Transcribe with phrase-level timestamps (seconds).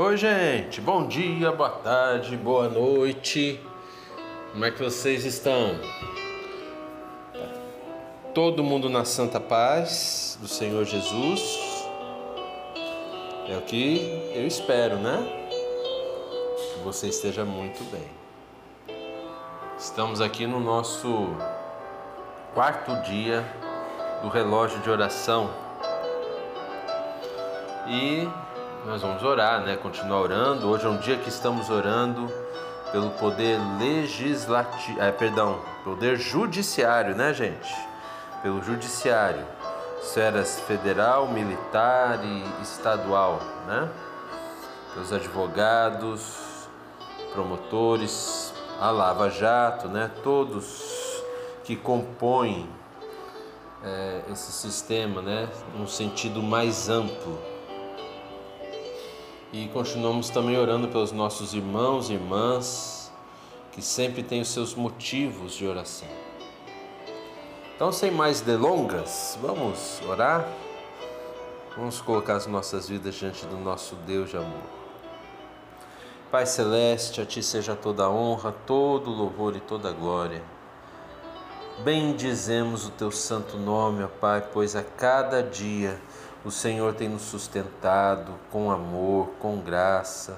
[0.00, 0.80] Oi, gente.
[0.80, 3.60] Bom dia, boa tarde, boa noite.
[4.52, 5.76] Como é que vocês estão?
[8.32, 11.84] Todo mundo na santa paz do Senhor Jesus.
[13.48, 15.18] É o que eu espero, né?
[15.50, 18.96] Que você esteja muito bem.
[19.76, 21.26] Estamos aqui no nosso
[22.54, 23.44] quarto dia
[24.22, 25.50] do relógio de oração.
[27.88, 28.28] E
[28.86, 29.76] nós vamos orar, né?
[29.76, 30.68] Continuar orando.
[30.68, 32.30] Hoje é um dia que estamos orando
[32.92, 37.74] pelo poder legislativo, é, perdão, poder judiciário, né, gente?
[38.42, 39.44] Pelo judiciário,
[40.00, 43.88] esferas federal, militar e estadual, né?
[44.94, 46.68] Pelos advogados,
[47.32, 50.10] promotores, a Lava Jato, né?
[50.22, 51.22] Todos
[51.64, 52.68] que compõem
[53.84, 55.48] é, esse sistema, né?
[55.76, 57.38] Num sentido mais amplo
[59.52, 63.10] e continuamos também orando pelos nossos irmãos e irmãs
[63.72, 66.08] que sempre têm os seus motivos de oração.
[67.74, 70.46] Então, sem mais delongas, vamos orar?
[71.76, 74.78] Vamos colocar as nossas vidas diante do nosso Deus de amor.
[76.30, 80.42] Pai Celeste, a Ti seja toda a honra, todo o louvor e toda a glória.
[81.84, 85.98] Bendizemos o Teu santo nome, ó Pai, pois a cada dia
[86.44, 90.36] o Senhor tem nos sustentado com amor, com graça.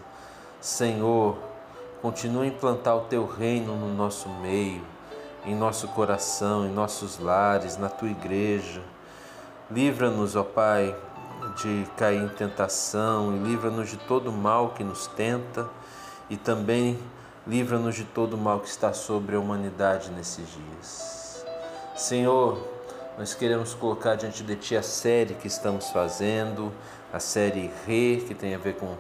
[0.61, 1.37] Senhor,
[2.01, 4.83] continua a implantar o teu reino no nosso meio,
[5.45, 8.83] em nosso coração, em nossos lares, na tua igreja.
[9.71, 10.97] Livra-nos, ó Pai,
[11.57, 15.69] de cair em tentação e livra-nos de todo mal que nos tenta
[16.29, 16.99] e também
[17.47, 21.45] livra-nos de todo mal que está sobre a humanidade nesses dias.
[21.97, 22.59] Senhor,
[23.21, 26.73] nós queremos colocar diante de Ti a série que estamos fazendo,
[27.13, 28.97] a série Re, que tem a ver com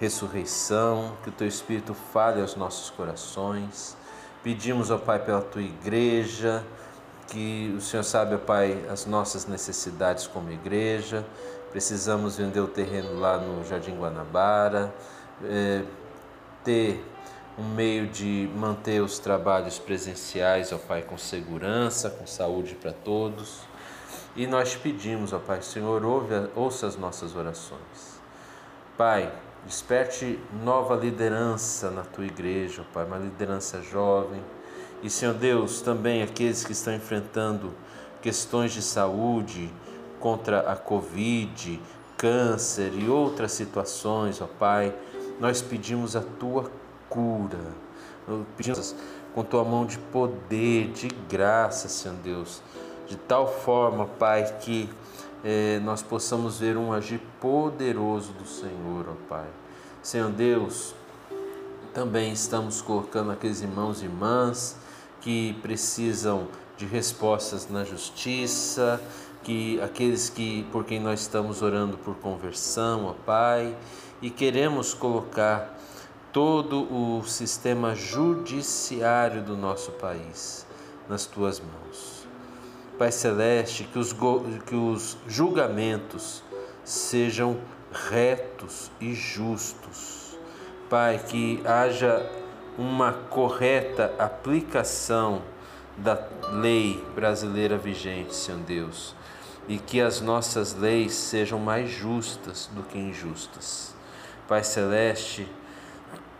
[0.00, 3.94] ressurreição, que o Teu Espírito fale aos nossos corações.
[4.42, 6.64] Pedimos, ó Pai, pela Tua igreja,
[7.26, 11.22] que o Senhor sabe, ó Pai, as nossas necessidades como igreja.
[11.70, 14.90] Precisamos vender o terreno lá no Jardim Guanabara,
[15.44, 15.82] é,
[16.64, 17.04] ter
[17.60, 23.60] um meio de manter os trabalhos presenciais, ó Pai, com segurança, com saúde para todos.
[24.34, 28.18] E nós pedimos, ó Pai, Senhor, ouve, ouça as nossas orações.
[28.96, 29.30] Pai,
[29.66, 34.42] desperte nova liderança na tua igreja, ó Pai, uma liderança jovem.
[35.02, 37.74] E, Senhor Deus, também aqueles que estão enfrentando
[38.22, 39.70] questões de saúde
[40.18, 41.78] contra a Covid,
[42.16, 44.94] câncer e outras situações, ó Pai,
[45.38, 46.70] nós pedimos a tua
[47.10, 47.58] cura.
[48.56, 48.94] Pedimos
[49.34, 52.62] com tua mão de poder, de graça, Senhor Deus,
[53.06, 54.88] de tal forma, Pai, que
[55.44, 59.46] eh, nós possamos ver um agir poderoso do Senhor, ó Pai.
[60.02, 60.94] Senhor Deus,
[61.92, 64.76] também estamos colocando aqueles irmãos e irmãs
[65.20, 69.00] que precisam de respostas na justiça,
[69.42, 73.76] que aqueles que por quem nós estamos orando por conversão, ó Pai,
[74.22, 75.79] e queremos colocar
[76.32, 80.66] todo o sistema judiciário do nosso país
[81.08, 82.26] nas tuas mãos.
[82.98, 84.14] Pai Celeste, que os,
[84.66, 86.42] que os julgamentos
[86.84, 87.58] sejam
[87.92, 90.38] retos e justos.
[90.88, 92.30] Pai, que haja
[92.78, 95.42] uma correta aplicação
[95.96, 96.18] da
[96.52, 99.14] lei brasileira vigente, Senhor Deus,
[99.68, 103.94] e que as nossas leis sejam mais justas do que injustas.
[104.48, 105.46] Pai Celeste,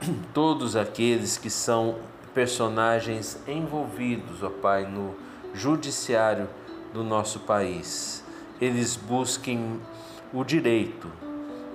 [0.32, 1.96] todos aqueles que são
[2.34, 5.14] personagens envolvidos, ó Pai, no
[5.54, 6.48] judiciário
[6.92, 8.24] do nosso país.
[8.60, 9.80] Eles busquem
[10.32, 11.10] o direito,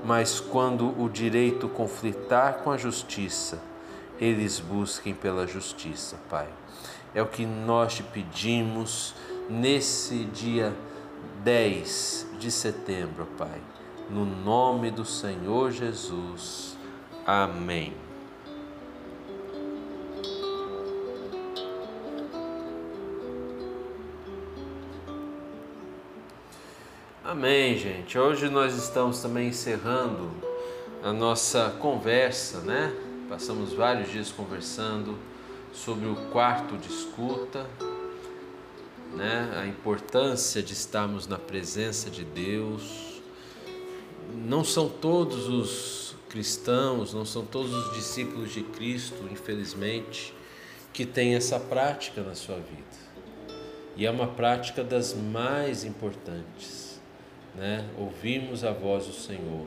[0.04, 3.62] mas quando o direito conflitar com a justiça,
[4.20, 6.48] eles busquem pela justiça, Pai.
[7.14, 9.14] É o que nós te pedimos
[9.50, 10.74] nesse dia
[11.44, 13.62] 10 de setembro, Pai.
[14.10, 16.78] No nome do Senhor Jesus.
[17.26, 18.05] Amém.
[27.38, 28.18] Amém, gente.
[28.18, 30.32] Hoje nós estamos também encerrando
[31.04, 32.96] a nossa conversa, né?
[33.28, 35.20] Passamos vários dias conversando
[35.74, 37.68] sobre o quarto de escuta,
[39.14, 39.54] né?
[39.62, 43.22] A importância de estarmos na presença de Deus.
[44.34, 50.34] Não são todos os cristãos, não são todos os discípulos de Cristo, infelizmente,
[50.94, 53.60] que têm essa prática na sua vida.
[53.98, 56.85] E é uma prática das mais importantes
[57.58, 57.88] né?
[57.98, 59.66] Ouvimos a voz do Senhor.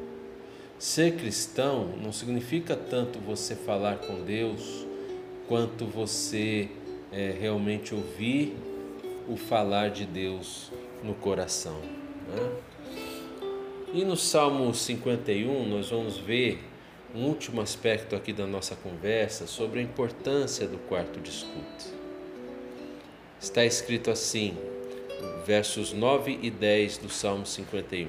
[0.78, 4.86] Ser cristão não significa tanto você falar com Deus,
[5.48, 6.68] quanto você
[7.10, 8.56] é, realmente ouvir
[9.26, 10.70] o falar de Deus
[11.02, 11.80] no coração.
[12.28, 12.50] Né?
[13.92, 16.62] E no Salmo 51, nós vamos ver
[17.14, 21.86] um último aspecto aqui da nossa conversa sobre a importância do quarto de escuta.
[23.40, 24.56] Está escrito assim,
[25.44, 28.08] versos 9 e 10 do Salmo 51.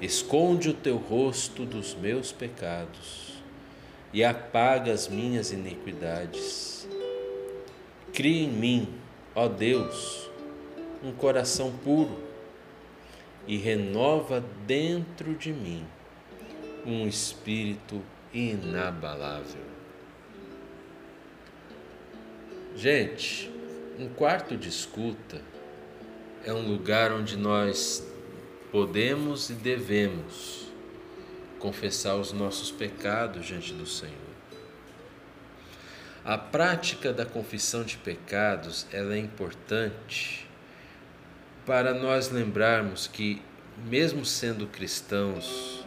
[0.00, 3.34] Esconde o teu rosto dos meus pecados
[4.12, 6.88] e apaga as minhas iniquidades.
[8.12, 8.88] Cria em mim,
[9.34, 10.28] ó Deus,
[11.02, 12.18] um coração puro
[13.46, 15.86] e renova dentro de mim
[16.84, 19.70] um espírito inabalável.
[22.76, 23.50] Gente,
[23.98, 25.42] um quarto de escuta
[26.44, 28.06] é um lugar onde nós
[28.72, 30.70] podemos e devemos
[31.58, 34.14] confessar os nossos pecados diante do Senhor.
[36.24, 40.46] A prática da confissão de pecados ela é importante
[41.66, 43.42] para nós lembrarmos que,
[43.86, 45.84] mesmo sendo cristãos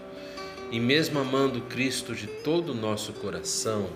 [0.72, 3.90] e mesmo amando Cristo de todo o nosso coração,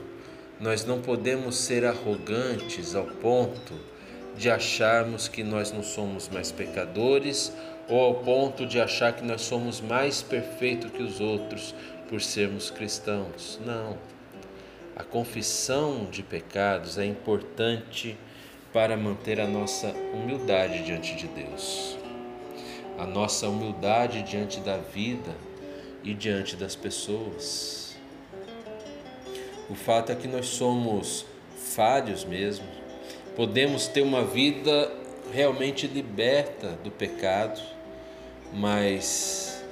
[0.60, 3.74] nós não podemos ser arrogantes ao ponto
[4.38, 7.52] de acharmos que nós não somos mais pecadores
[7.90, 11.74] ou ao ponto de achar que nós somos mais perfeitos que os outros
[12.08, 13.60] por sermos cristãos.
[13.66, 13.98] Não.
[14.96, 18.18] A confissão de pecados é importante
[18.74, 21.98] para manter a nossa humildade diante de Deus,
[22.98, 25.36] a nossa humildade diante da vida
[26.04, 27.96] e diante das pessoas.
[29.70, 31.26] O fato é que nós somos
[31.56, 32.66] falhos mesmo,
[33.38, 34.92] podemos ter uma vida
[35.32, 37.62] realmente liberta do pecado,
[38.52, 39.64] mas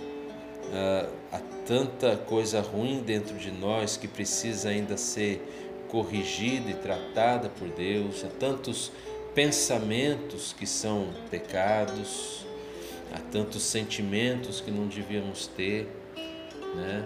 [0.71, 5.41] ah, há tanta coisa ruim dentro de nós que precisa ainda ser
[5.87, 8.91] corrigida e tratada por Deus, há tantos
[9.33, 12.45] pensamentos que são pecados,
[13.15, 15.87] há tantos sentimentos que não devíamos ter,
[16.75, 17.03] né?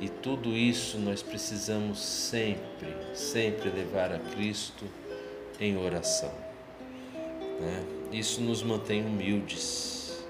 [0.00, 4.86] E tudo isso nós precisamos sempre, sempre levar a Cristo
[5.60, 6.32] em oração.
[7.60, 7.84] Né?
[8.12, 10.24] Isso nos mantém humildes.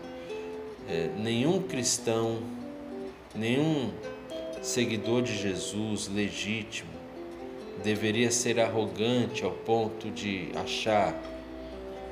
[0.88, 2.42] É, nenhum cristão,
[3.34, 3.90] nenhum
[4.60, 6.90] seguidor de Jesus legítimo
[7.82, 11.14] deveria ser arrogante ao ponto de achar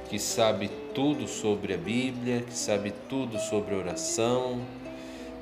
[0.08, 4.62] que sabe tudo sobre a Bíblia, que sabe tudo sobre oração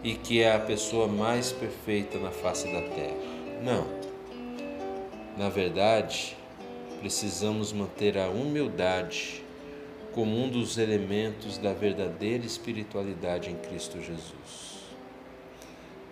[0.03, 3.17] e que é a pessoa mais perfeita na face da terra.
[3.63, 3.87] Não.
[5.37, 6.37] Na verdade,
[7.01, 9.43] precisamos manter a humildade
[10.13, 14.77] como um dos elementos da verdadeira espiritualidade em Cristo Jesus.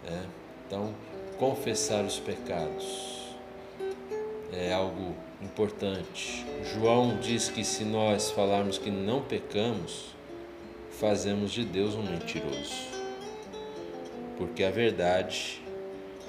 [0.07, 0.27] É?
[0.67, 0.95] Então,
[1.39, 3.35] confessar os pecados
[4.53, 6.45] é algo importante.
[6.75, 10.15] João diz que se nós falarmos que não pecamos,
[10.91, 12.95] fazemos de Deus um mentiroso.
[14.37, 15.63] Porque a verdade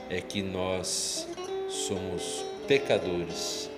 [0.09, 1.27] é que nós
[1.69, 3.69] somos pecadores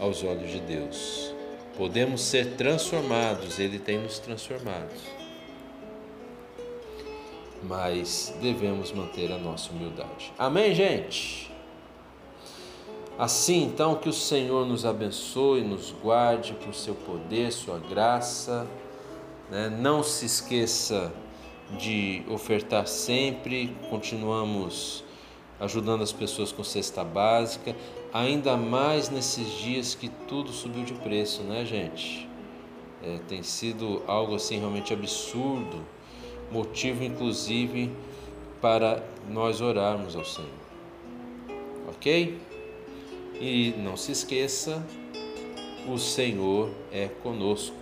[0.00, 1.34] aos olhos de Deus.
[1.76, 4.92] Podemos ser transformados, Ele tem nos transformado.
[7.62, 10.32] Mas devemos manter a nossa humildade.
[10.38, 11.50] Amém, gente?
[13.18, 18.66] Assim, então, que o Senhor nos abençoe, nos guarde por seu poder, sua graça.
[19.50, 19.68] Né?
[19.68, 21.12] Não se esqueça
[21.78, 25.04] de ofertar sempre, continuamos
[25.60, 27.76] ajudando as pessoas com cesta básica,
[28.12, 32.28] ainda mais nesses dias que tudo subiu de preço, né, gente?
[33.02, 35.84] É, tem sido algo assim realmente absurdo,
[36.50, 37.90] motivo inclusive
[38.60, 40.50] para nós orarmos ao Senhor.
[41.88, 42.38] Ok?
[43.40, 44.84] E não se esqueça,
[45.88, 47.81] o Senhor é conosco.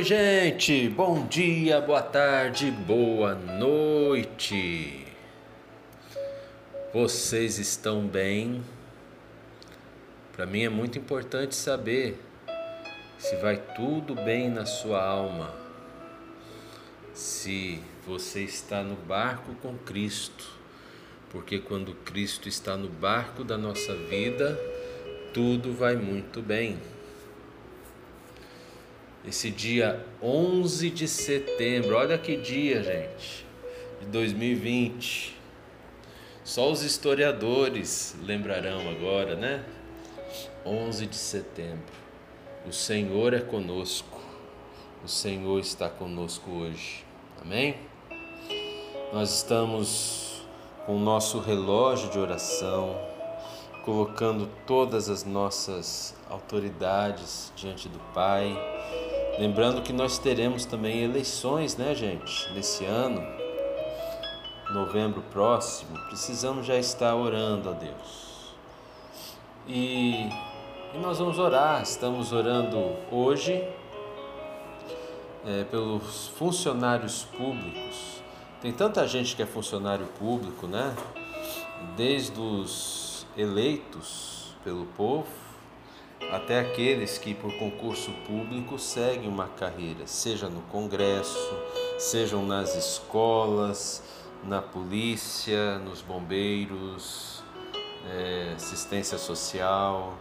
[0.00, 5.04] Oi, gente, bom dia, boa tarde, boa noite.
[6.90, 8.62] Vocês estão bem?
[10.32, 12.18] Para mim é muito importante saber
[13.18, 15.52] se vai tudo bem na sua alma,
[17.12, 20.46] se você está no barco com Cristo,
[21.28, 24.58] porque quando Cristo está no barco da nossa vida,
[25.34, 26.78] tudo vai muito bem.
[29.22, 33.44] Esse dia 11 de setembro, olha que dia, gente,
[34.00, 35.36] de 2020.
[36.42, 39.62] Só os historiadores lembrarão agora, né?
[40.64, 41.92] 11 de setembro.
[42.66, 44.20] O Senhor é conosco.
[45.04, 47.04] O Senhor está conosco hoje.
[47.42, 47.76] Amém?
[49.12, 50.42] Nós estamos
[50.86, 52.98] com o nosso relógio de oração,
[53.84, 58.69] colocando todas as nossas autoridades diante do Pai.
[59.40, 63.20] Lembrando que nós teremos também eleições, né, gente, nesse ano,
[64.72, 65.98] novembro próximo.
[66.08, 68.54] Precisamos já estar orando a Deus.
[69.66, 70.28] E
[70.92, 73.64] e nós vamos orar, estamos orando hoje
[75.46, 78.20] é, pelos funcionários públicos.
[78.60, 80.92] Tem tanta gente que é funcionário público, né?
[81.96, 85.28] Desde os eleitos pelo povo
[86.32, 91.58] até aqueles que por concurso público seguem uma carreira, seja no Congresso,
[91.98, 94.02] sejam nas escolas,
[94.44, 97.42] na polícia, nos bombeiros,
[98.08, 100.16] é, assistência social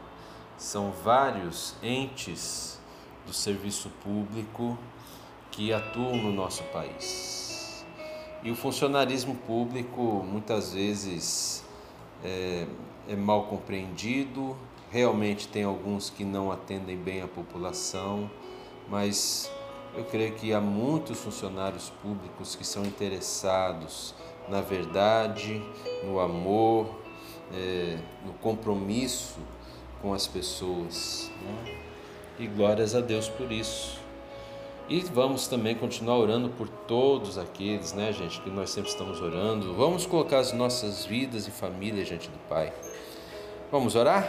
[0.58, 2.80] são vários entes
[3.26, 4.78] do serviço público
[5.52, 7.86] que atuam no nosso país.
[8.44, 11.64] E o funcionarismo público muitas vezes
[12.24, 12.68] é,
[13.08, 14.56] é mal compreendido,
[14.92, 18.30] realmente tem alguns que não atendem bem a população,
[18.88, 19.52] mas
[19.96, 24.14] eu creio que há muitos funcionários públicos que são interessados
[24.50, 25.62] na verdade,
[26.04, 26.90] no amor,
[27.54, 29.38] é, no compromisso
[30.02, 31.32] com as pessoas.
[31.42, 31.78] Né?
[32.40, 34.00] E glórias a Deus por isso.
[34.88, 39.76] E vamos também continuar orando por todos aqueles, né, gente, que nós sempre estamos orando.
[39.76, 42.74] Vamos colocar as nossas vidas e família diante do Pai.
[43.72, 44.28] Vamos orar?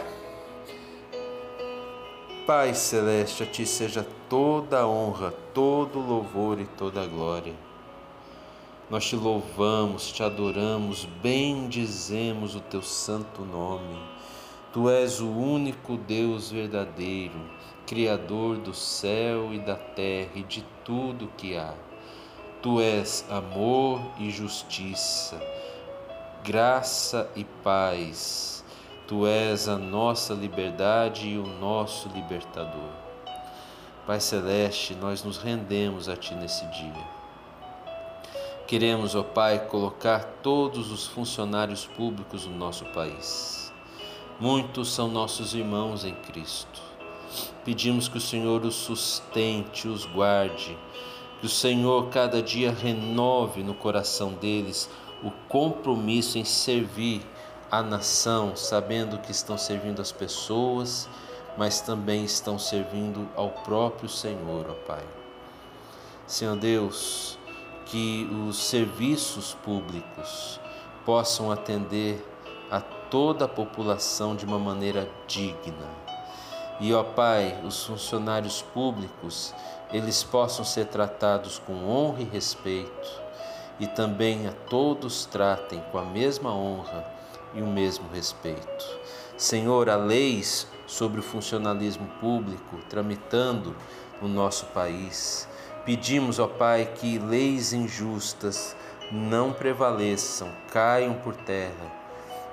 [2.45, 7.53] Pai celeste, a ti seja toda a honra, todo o louvor e toda a glória.
[8.89, 14.11] Nós te louvamos, te adoramos, bendizemos o teu santo nome
[14.73, 17.37] Tu és o único Deus verdadeiro,
[17.85, 21.73] Criador do céu e da terra e de tudo que há.
[22.61, 25.41] Tu és amor e justiça,
[26.41, 28.60] graça e paz.
[29.11, 32.89] Tu és a nossa liberdade e o nosso libertador.
[34.07, 37.03] Pai Celeste, nós nos rendemos a Ti nesse dia.
[38.65, 43.69] Queremos, ó Pai, colocar todos os funcionários públicos do nosso país
[44.39, 46.81] Muitos são nossos irmãos em Cristo.
[47.65, 50.77] Pedimos que o Senhor os sustente, os guarde,
[51.41, 54.89] que o Senhor cada dia renove no coração deles
[55.21, 57.21] o compromisso em servir
[57.71, 61.07] a nação, sabendo que estão servindo as pessoas,
[61.57, 65.03] mas também estão servindo ao próprio Senhor, ó Pai.
[66.27, 67.39] Senhor Deus,
[67.85, 70.59] que os serviços públicos
[71.05, 72.21] possam atender
[72.69, 76.01] a toda a população de uma maneira digna.
[76.81, 79.53] E, ó Pai, os funcionários públicos,
[79.93, 83.21] eles possam ser tratados com honra e respeito,
[83.79, 87.10] e também a todos tratem com a mesma honra
[87.53, 88.99] e o mesmo respeito.
[89.37, 93.75] Senhor, há leis sobre o funcionalismo público tramitando
[94.21, 95.47] no nosso país.
[95.85, 98.75] Pedimos, ó Pai, que leis injustas
[99.11, 102.01] não prevaleçam, caiam por terra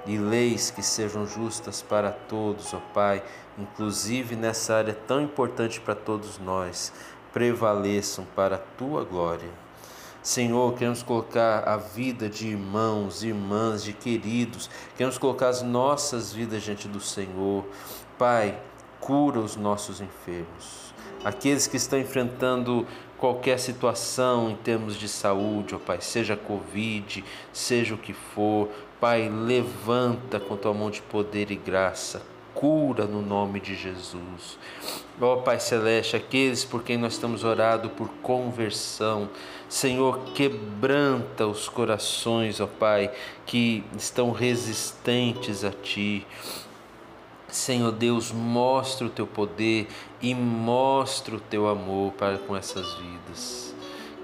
[0.06, 3.22] e leis que sejam justas para todos, ó Pai,
[3.58, 6.92] inclusive nessa área tão importante para todos nós,
[7.32, 9.67] prevaleçam para a tua glória.
[10.22, 16.62] Senhor, queremos colocar a vida de irmãos, irmãs, de queridos, queremos colocar as nossas vidas
[16.62, 17.64] diante do Senhor.
[18.18, 18.58] Pai,
[19.00, 20.92] cura os nossos enfermos.
[21.24, 27.94] Aqueles que estão enfrentando qualquer situação em termos de saúde, ó Pai, seja Covid, seja
[27.94, 28.68] o que for,
[29.00, 32.22] Pai, levanta com tua mão de poder e graça,
[32.54, 34.58] cura no nome de Jesus.
[35.20, 39.28] Ó Pai Celeste, aqueles por quem nós estamos orando por conversão,
[39.68, 43.12] Senhor, quebranta os corações, ó Pai,
[43.44, 46.26] que estão resistentes a Ti.
[47.48, 49.88] Senhor Deus, mostra o teu poder
[50.22, 53.74] e mostra o teu amor para com essas vidas.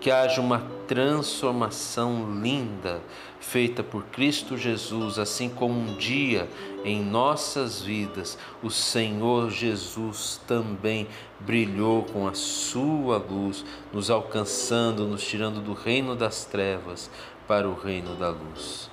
[0.01, 3.01] Que haja uma transformação linda
[3.39, 6.49] feita por Cristo Jesus, assim como um dia
[6.85, 11.07] em nossas vidas o Senhor Jesus também
[11.47, 17.11] brilhou com a sua luz, nos alcançando, nos tirando do reino das trevas
[17.47, 18.91] para o reino da luz.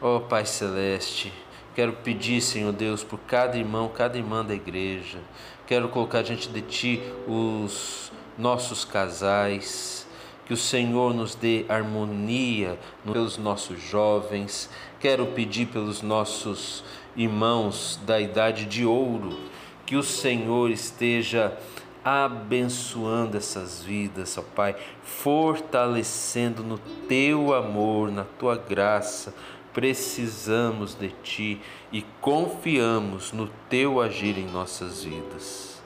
[0.00, 1.32] Ó oh, Pai celeste,
[1.74, 5.18] Quero pedir, Senhor Deus, por cada irmão, cada irmã da igreja.
[5.66, 10.06] Quero colocar diante de Ti os nossos casais.
[10.46, 14.70] Que o Senhor nos dê harmonia pelos nossos jovens.
[15.00, 16.84] Quero pedir pelos nossos
[17.16, 19.36] irmãos da idade de ouro.
[19.86, 21.56] Que o Senhor esteja
[22.04, 29.34] abençoando essas vidas, ó Pai, fortalecendo no teu amor, na tua graça
[29.74, 31.60] precisamos de Ti
[31.92, 35.82] e confiamos no Teu agir em nossas vidas.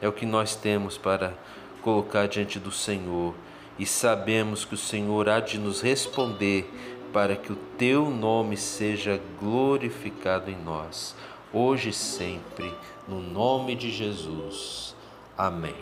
[0.00, 1.34] É o que nós temos para
[1.82, 3.34] colocar diante do Senhor
[3.76, 6.72] e sabemos que o Senhor há de nos responder
[7.12, 11.14] para que o Teu nome seja glorificado em nós,
[11.52, 12.72] hoje e sempre,
[13.08, 14.94] no nome de Jesus.
[15.36, 15.74] Amém.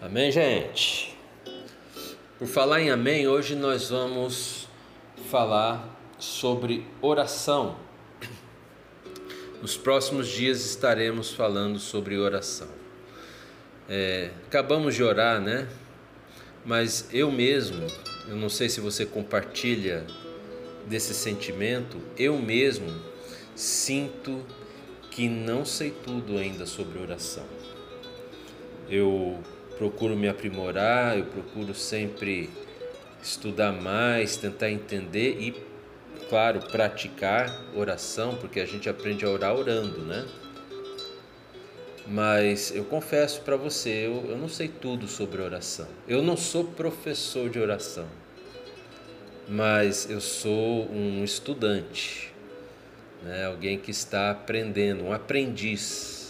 [0.00, 1.16] Amém, gente?
[2.38, 4.68] Por falar em amém, hoje nós vamos
[5.30, 5.88] falar
[6.18, 7.76] sobre oração.
[9.62, 12.68] Nos próximos dias estaremos falando sobre oração.
[13.88, 15.68] É, acabamos de orar, né?
[16.66, 17.86] Mas eu mesmo,
[18.28, 20.06] eu não sei se você compartilha
[20.86, 22.86] desse sentimento, eu mesmo
[23.54, 24.44] sinto
[25.10, 27.44] que não sei tudo ainda sobre oração.
[28.88, 29.38] Eu
[29.78, 32.50] procuro me aprimorar, eu procuro sempre
[33.22, 35.54] estudar mais, tentar entender e,
[36.28, 40.26] claro, praticar oração, porque a gente aprende a orar orando, né?
[42.06, 45.88] Mas eu confesso para você, eu, eu não sei tudo sobre oração.
[46.06, 48.06] Eu não sou professor de oração,
[49.48, 52.32] mas eu sou um estudante,
[53.22, 53.46] né?
[53.46, 56.24] alguém que está aprendendo, um aprendiz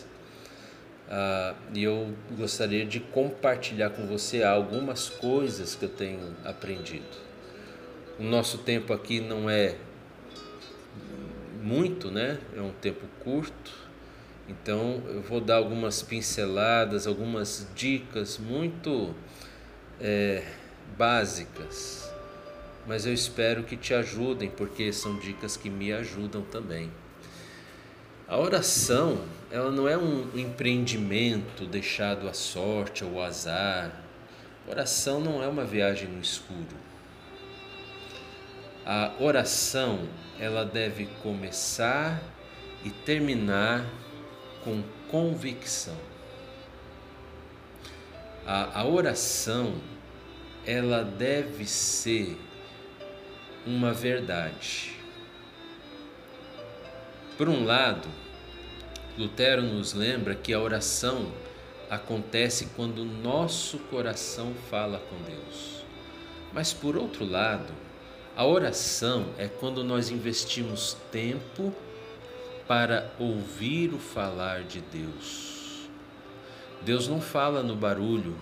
[1.08, 7.04] ah, e eu gostaria de compartilhar com você algumas coisas que eu tenho aprendido.
[8.18, 9.76] O nosso tempo aqui não é
[11.62, 12.38] muito, né?
[12.56, 13.83] É um tempo curto.
[14.48, 19.14] Então eu vou dar algumas pinceladas, algumas dicas muito
[20.00, 20.44] é,
[20.98, 22.10] básicas,
[22.86, 26.90] mas eu espero que te ajudem, porque são dicas que me ajudam também.
[28.28, 33.92] A oração, ela não é um empreendimento deixado à sorte ou ao azar.
[34.66, 36.76] Oração não é uma viagem no escuro.
[38.84, 40.06] A oração,
[40.38, 42.22] ela deve começar
[42.84, 43.84] e terminar
[44.64, 45.96] com convicção.
[48.46, 49.74] A, a oração,
[50.66, 52.36] ela deve ser
[53.66, 54.94] uma verdade
[57.36, 58.08] por um lado,
[59.18, 61.32] Lutero nos lembra que a oração
[61.90, 65.84] acontece quando o nosso coração fala com Deus.
[66.52, 67.72] Mas por outro lado,
[68.36, 71.74] a oração é quando nós investimos tempo
[72.66, 75.88] para ouvir o falar de Deus.
[76.82, 78.36] Deus não fala no barulho,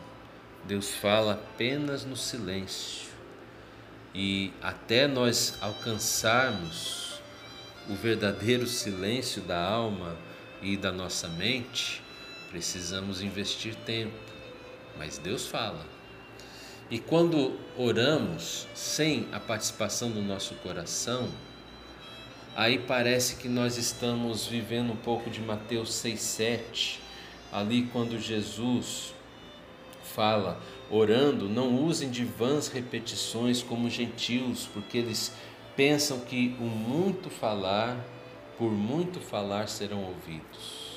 [0.65, 3.11] Deus fala apenas no silêncio.
[4.15, 7.21] E até nós alcançarmos
[7.89, 10.17] o verdadeiro silêncio da alma
[10.61, 12.03] e da nossa mente,
[12.51, 14.15] precisamos investir tempo.
[14.99, 15.85] Mas Deus fala.
[16.91, 21.29] E quando oramos sem a participação do nosso coração,
[22.55, 26.99] aí parece que nós estamos vivendo um pouco de Mateus 6,7,
[27.53, 29.15] ali quando Jesus
[30.03, 30.61] fala,
[30.91, 35.33] orando, não usem de vãs repetições como gentios, porque eles
[35.75, 37.99] pensam que o muito falar,
[38.59, 40.93] por muito falar serão ouvidos.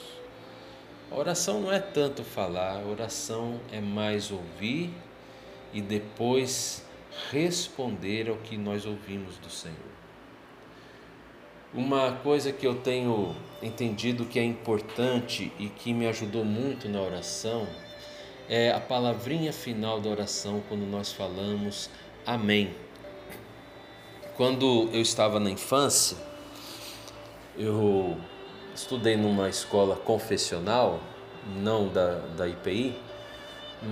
[1.11, 4.91] A oração não é tanto falar, a oração é mais ouvir
[5.73, 6.83] e depois
[7.31, 10.04] responder ao que nós ouvimos do Senhor.
[11.75, 17.01] Uma coisa que eu tenho entendido que é importante e que me ajudou muito na
[17.01, 17.67] oração
[18.47, 21.89] é a palavrinha final da oração quando nós falamos
[22.25, 22.73] Amém.
[24.35, 26.17] Quando eu estava na infância,
[27.55, 28.17] eu
[28.73, 30.99] estudei numa escola confessional,
[31.57, 32.95] não da, da IPI,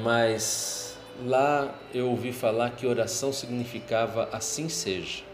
[0.04, 5.33] mas lá eu ouvi falar que oração significava assim seja.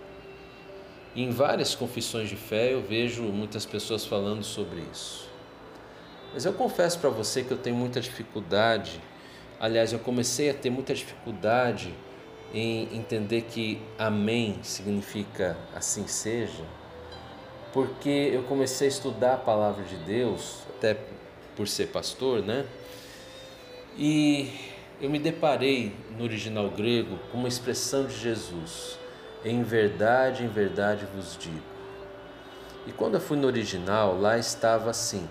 [1.19, 5.27] Em várias confissões de fé eu vejo muitas pessoas falando sobre isso.
[6.33, 9.01] Mas eu confesso para você que eu tenho muita dificuldade,
[9.59, 11.93] aliás, eu comecei a ter muita dificuldade
[12.53, 16.63] em entender que amém significa assim seja,
[17.73, 20.95] porque eu comecei a estudar a palavra de Deus, até
[21.53, 22.65] por ser pastor, né?
[23.97, 24.53] E
[25.01, 28.97] eu me deparei no original grego com uma expressão de Jesus:
[29.43, 31.63] Em verdade, em verdade vos digo.
[32.85, 35.27] E quando eu fui no original, lá estava assim: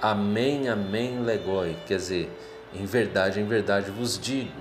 [0.00, 2.30] Amém, amém, legoi, quer dizer,
[2.74, 4.60] em verdade, em verdade vos digo.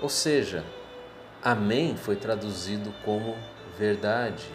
[0.00, 0.64] Ou seja,
[1.42, 3.36] amém foi traduzido como
[3.76, 4.48] verdade.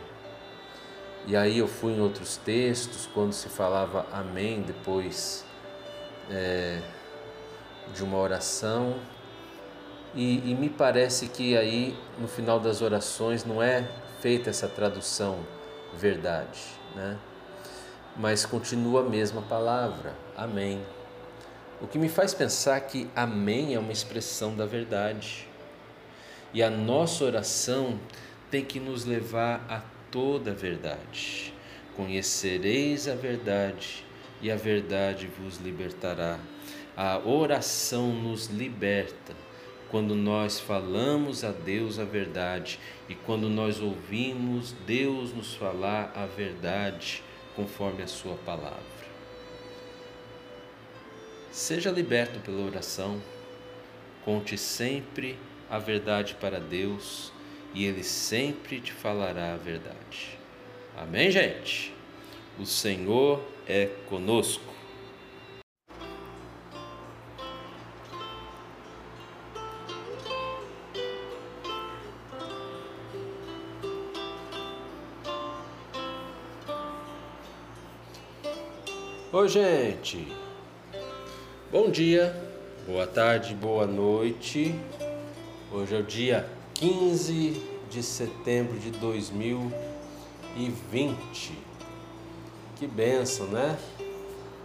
[1.26, 5.43] E aí eu fui em outros textos, quando se falava amém, depois
[6.30, 6.82] é,
[7.93, 8.95] de uma oração.
[10.15, 13.87] E, e me parece que aí no final das orações não é
[14.21, 15.39] feita essa tradução
[15.93, 16.59] verdade,
[16.95, 17.17] né?
[18.17, 20.81] mas continua a mesma palavra, amém.
[21.79, 25.47] O que me faz pensar que amém é uma expressão da verdade.
[26.51, 27.99] E a nossa oração
[28.49, 31.53] tem que nos levar a toda a verdade.
[31.95, 34.03] Conhecereis a verdade
[34.41, 36.39] e a verdade vos libertará.
[36.95, 39.35] A oração nos liberta
[39.89, 46.26] quando nós falamos a Deus a verdade e quando nós ouvimos Deus nos falar a
[46.26, 47.23] verdade
[47.56, 48.97] conforme a Sua palavra.
[51.52, 53.21] Seja liberto pela oração,
[54.23, 55.38] conte sempre
[55.69, 57.32] a verdade para Deus
[57.73, 60.38] e Ele sempre te falará a verdade.
[60.95, 61.93] Amém, gente?
[62.60, 64.76] O Senhor é conosco.
[79.38, 80.28] Oi, gente.
[81.71, 82.36] Bom dia,
[82.88, 84.73] boa tarde, boa noite.
[85.71, 91.56] Hoje é o dia 15 de setembro de 2020.
[92.78, 93.78] Que benção, né?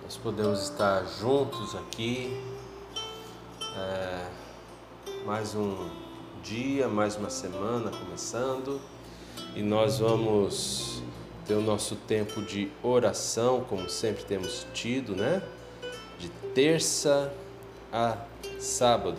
[0.05, 2.35] Nós podemos estar juntos aqui.
[3.77, 4.27] É,
[5.27, 5.91] mais um
[6.43, 8.81] dia, mais uma semana começando.
[9.55, 11.03] E nós vamos
[11.47, 15.43] ter o nosso tempo de oração, como sempre temos tido, né?
[16.19, 17.33] De terça
[17.93, 18.17] a
[18.59, 19.19] sábado.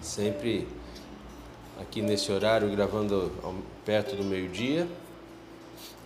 [0.00, 0.66] Sempre
[1.80, 3.30] aqui nesse horário, gravando
[3.84, 4.88] perto do meio-dia.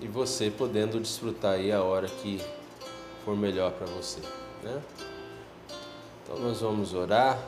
[0.01, 2.41] E você podendo desfrutar aí a hora que
[3.25, 4.21] for melhor para você,
[4.63, 4.81] né?
[6.23, 7.39] Então nós vamos orar.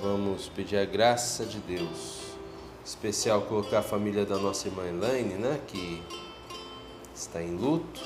[0.00, 2.19] Vamos pedir a graça de Deus
[2.90, 6.02] especial colocar a família da nossa irmã Elaine, né, que
[7.14, 8.00] está em luto.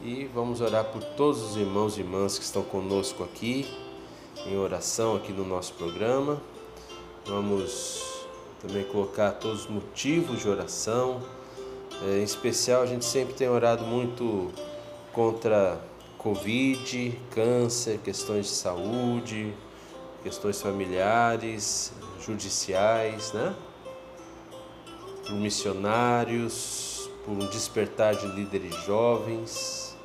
[0.00, 3.66] E vamos orar por todos os irmãos e irmãs que estão conosco aqui,
[4.46, 6.40] em oração aqui no nosso programa.
[7.26, 8.24] Vamos
[8.60, 11.20] também colocar todos os motivos de oração.
[12.04, 14.52] É, em especial, a gente sempre tem orado muito
[15.12, 15.80] contra
[16.16, 19.52] Covid, câncer, questões de saúde,
[20.22, 21.92] questões familiares,
[22.24, 23.54] judiciais, né?
[25.22, 29.96] por missionários, por um despertar de líderes jovens.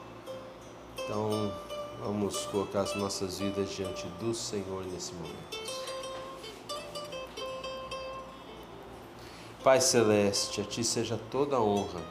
[0.97, 1.51] Então,
[2.03, 5.57] vamos colocar as nossas vidas diante do Senhor nesse momento.
[9.63, 12.01] Pai Celeste, a Ti seja toda a honra,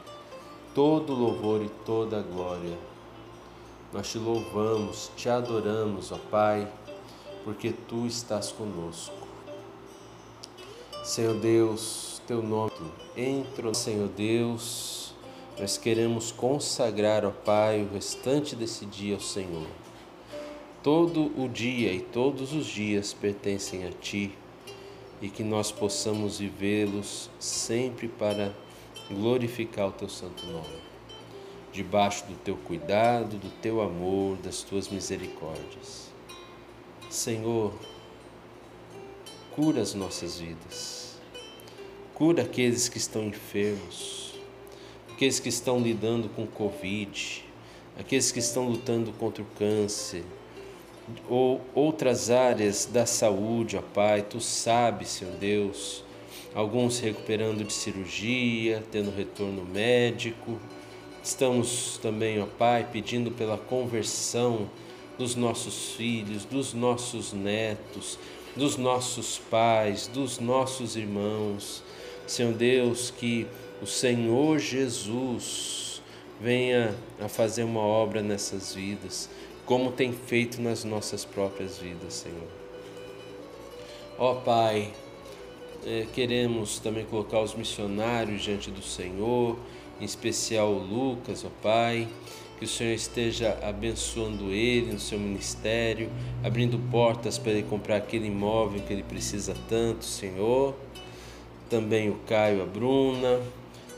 [0.74, 2.76] todo o louvor e toda a glória.
[3.92, 6.70] Nós te louvamos, te adoramos, ó Pai,
[7.44, 9.25] porque Tu estás conosco.
[11.06, 12.72] Senhor Deus, teu nome
[13.16, 15.14] entra, Senhor Deus,
[15.56, 19.68] nós queremos consagrar, ó Pai, o restante desse dia ao Senhor.
[20.82, 24.36] Todo o dia e todos os dias pertencem a Ti
[25.22, 28.52] e que nós possamos vivê-los sempre para
[29.08, 30.80] glorificar o Teu santo nome,
[31.72, 36.10] debaixo do Teu cuidado, do Teu amor, das Tuas misericórdias.
[37.08, 37.72] Senhor,
[39.56, 41.16] cura as nossas vidas.
[42.12, 44.34] Cura aqueles que estão enfermos,
[45.10, 47.42] aqueles que estão lidando com Covid,
[47.98, 50.22] aqueles que estão lutando contra o câncer,
[51.26, 56.04] ou outras áreas da saúde, ó Pai, Tu sabes, Senhor Deus,
[56.54, 60.58] alguns recuperando de cirurgia, tendo retorno médico.
[61.24, 64.68] Estamos também, ó Pai, pedindo pela conversão
[65.16, 68.18] dos nossos filhos, dos nossos netos,
[68.56, 71.82] dos nossos pais, dos nossos irmãos.
[72.26, 73.46] Senhor Deus, que
[73.82, 76.02] o Senhor Jesus
[76.40, 79.28] venha a fazer uma obra nessas vidas,
[79.64, 82.48] como tem feito nas nossas próprias vidas, Senhor.
[84.18, 84.92] Ó Pai,
[85.84, 89.56] é, queremos também colocar os missionários diante do Senhor,
[90.00, 92.08] em especial o Lucas, ó Pai,
[92.58, 96.10] que o Senhor esteja abençoando ele no seu ministério,
[96.42, 100.74] abrindo portas para ele comprar aquele imóvel que ele precisa tanto, Senhor.
[101.68, 103.40] Também o Caio, a Bruna,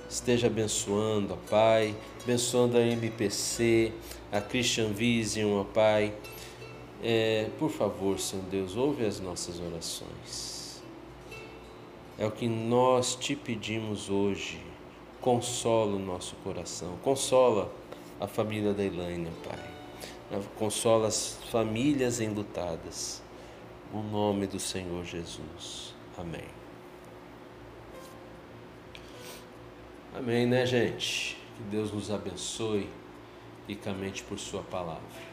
[0.09, 3.93] esteja abençoando, ó Pai, abençoando a MPC,
[4.33, 6.13] a Christian Vision, ó Pai.
[7.03, 10.83] É, por favor, Senhor Deus, ouve as nossas orações.
[12.19, 14.61] É o que nós te pedimos hoje.
[15.21, 17.73] Consola o nosso coração, consola
[18.21, 20.41] a família da Elaine, Pai.
[20.59, 23.23] Consola as famílias enlutadas.
[23.93, 25.95] No nome do Senhor Jesus.
[26.17, 26.45] Amém.
[30.15, 31.39] Amém, né, gente?
[31.57, 32.89] Que Deus nos abençoe
[33.67, 35.29] ricamente por Sua palavra.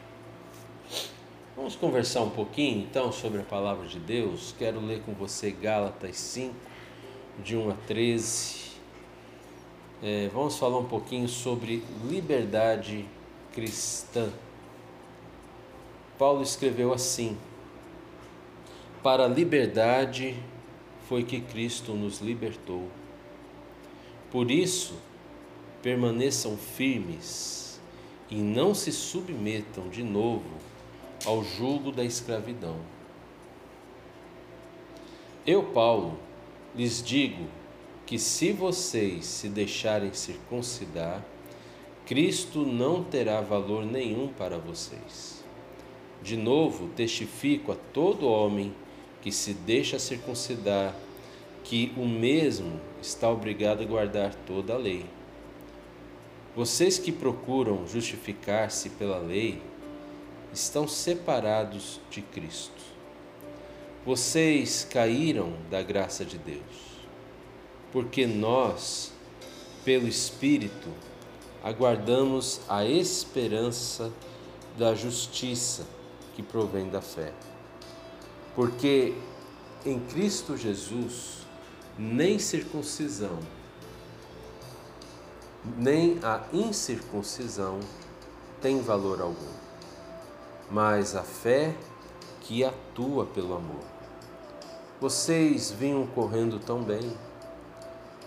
[1.56, 4.54] Vamos conversar um pouquinho então sobre a palavra de Deus.
[4.58, 6.54] Quero ler com você Gálatas 5,
[7.42, 8.65] de 1 a 13.
[10.02, 13.06] É, vamos falar um pouquinho sobre liberdade
[13.52, 14.30] cristã.
[16.18, 17.36] Paulo escreveu assim:
[19.02, 20.36] Para a liberdade
[21.08, 22.88] foi que Cristo nos libertou.
[24.30, 24.94] Por isso,
[25.82, 27.80] permaneçam firmes
[28.28, 30.50] e não se submetam de novo
[31.24, 32.76] ao jugo da escravidão.
[35.46, 36.18] Eu, Paulo,
[36.74, 37.46] lhes digo
[38.06, 41.24] que se vocês se deixarem circuncidar,
[42.06, 45.44] Cristo não terá valor nenhum para vocês.
[46.22, 48.72] De novo, testifico a todo homem
[49.20, 50.94] que se deixa circuncidar
[51.64, 55.04] que o mesmo está obrigado a guardar toda a lei.
[56.54, 59.60] Vocês que procuram justificar-se pela lei
[60.52, 62.82] estão separados de Cristo.
[64.06, 66.85] Vocês caíram da graça de Deus
[67.96, 69.10] porque nós,
[69.82, 70.90] pelo Espírito,
[71.64, 74.12] aguardamos a esperança
[74.76, 75.86] da justiça
[76.34, 77.32] que provém da fé.
[78.54, 79.14] Porque
[79.86, 81.46] em Cristo Jesus,
[81.98, 83.38] nem circuncisão,
[85.78, 87.80] nem a incircuncisão
[88.60, 89.54] tem valor algum,
[90.70, 91.74] mas a fé
[92.42, 93.84] que atua pelo amor.
[95.00, 97.16] Vocês vinham correndo tão bem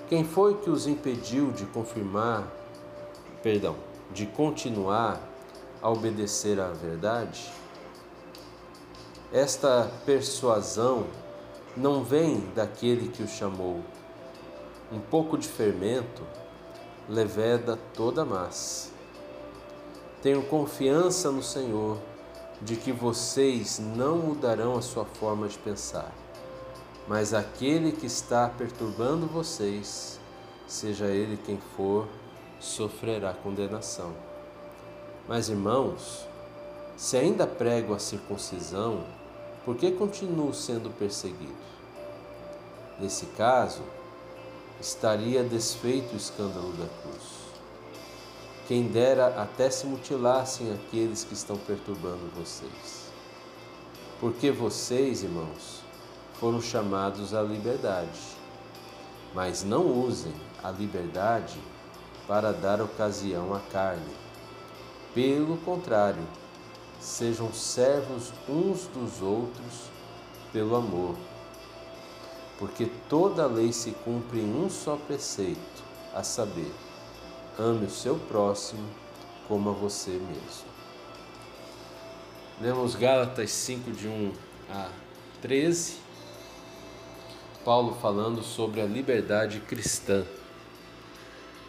[0.09, 2.47] quem foi que os impediu de confirmar,
[3.43, 3.75] perdão,
[4.11, 5.21] de continuar
[5.79, 7.47] a obedecer à verdade?
[9.31, 11.05] Esta persuasão
[11.77, 13.81] não vem daquele que o chamou.
[14.91, 16.23] Um pouco de fermento
[17.07, 18.89] leveda toda a massa.
[20.23, 21.99] Tenho confiança no Senhor
[22.59, 26.11] de que vocês não mudarão a sua forma de pensar
[27.09, 30.19] mas aquele que está perturbando vocês,
[30.67, 32.07] seja ele quem for,
[32.59, 34.13] sofrerá condenação.
[35.27, 36.27] Mas irmãos,
[36.95, 39.03] se ainda prego a circuncisão,
[39.65, 41.57] por que continuo sendo perseguido?
[42.99, 43.81] Nesse caso,
[44.79, 47.23] estaria desfeito o escândalo da cruz.
[48.67, 53.09] Quem dera até se mutilassem aqueles que estão perturbando vocês.
[54.19, 55.88] Porque vocês, irmãos,
[56.39, 58.19] foram chamados à liberdade.
[59.33, 61.59] Mas não usem a liberdade
[62.27, 64.13] para dar ocasião à carne.
[65.13, 66.25] Pelo contrário,
[66.99, 69.89] sejam servos uns dos outros
[70.51, 71.15] pelo amor.
[72.57, 76.71] Porque toda lei se cumpre em um só preceito, a saber,
[77.57, 78.83] ame o seu próximo
[79.47, 80.69] como a você mesmo.
[82.61, 84.33] Lemos Gálatas 5, de 1
[84.69, 84.89] a
[85.41, 86.08] 13.
[87.63, 90.25] Paulo falando sobre a liberdade cristã.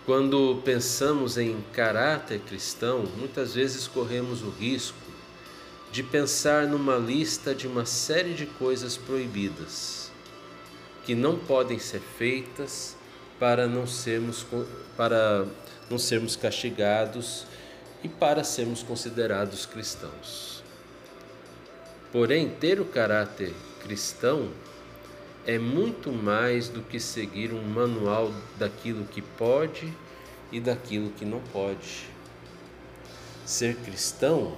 [0.06, 4.96] Quando pensamos em caráter cristão, muitas vezes corremos o risco
[5.92, 10.10] de pensar numa lista de uma série de coisas proibidas
[11.04, 12.96] que não podem ser feitas
[13.38, 14.46] para não sermos
[14.96, 15.46] para
[15.88, 17.46] não sermos castigados
[18.02, 20.62] e para sermos considerados cristãos.
[22.12, 24.50] Porém, ter o caráter cristão
[25.46, 29.92] é muito mais do que seguir um manual daquilo que pode
[30.52, 32.08] e daquilo que não pode.
[33.46, 34.52] Ser cristão